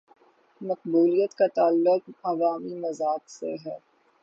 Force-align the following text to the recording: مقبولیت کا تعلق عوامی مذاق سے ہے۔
مقبولیت 0.61 1.33
کا 1.33 1.47
تعلق 1.55 2.09
عوامی 2.23 2.75
مذاق 2.79 3.29
سے 3.29 3.55
ہے۔ 3.65 3.77